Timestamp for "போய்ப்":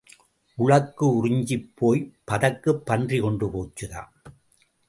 1.75-2.13